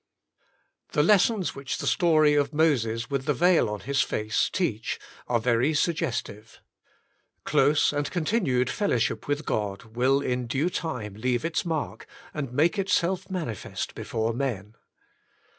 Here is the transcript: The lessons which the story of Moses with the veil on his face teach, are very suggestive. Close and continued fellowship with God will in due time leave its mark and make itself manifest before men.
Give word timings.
The 0.93 1.03
lessons 1.03 1.53
which 1.53 1.77
the 1.77 1.85
story 1.85 2.33
of 2.33 2.55
Moses 2.55 3.11
with 3.11 3.25
the 3.25 3.35
veil 3.35 3.69
on 3.69 3.81
his 3.81 4.01
face 4.01 4.49
teach, 4.51 4.97
are 5.27 5.39
very 5.39 5.75
suggestive. 5.75 6.59
Close 7.43 7.93
and 7.93 8.09
continued 8.09 8.67
fellowship 8.67 9.27
with 9.27 9.45
God 9.45 9.83
will 9.95 10.19
in 10.19 10.47
due 10.47 10.71
time 10.71 11.13
leave 11.13 11.45
its 11.45 11.63
mark 11.65 12.07
and 12.33 12.51
make 12.51 12.79
itself 12.79 13.29
manifest 13.29 13.93
before 13.93 14.33
men. 14.33 14.73